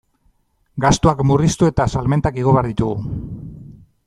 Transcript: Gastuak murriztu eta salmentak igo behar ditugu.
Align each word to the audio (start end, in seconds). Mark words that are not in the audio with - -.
Gastuak 0.85 1.21
murriztu 1.33 1.69
eta 1.73 1.87
salmentak 1.97 2.43
igo 2.45 2.57
behar 2.57 2.71
ditugu. 2.71 3.15